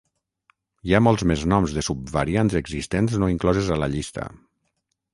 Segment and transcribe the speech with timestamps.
[0.89, 4.29] Hi ha molts més noms de subvariants existents no incloses a la llista.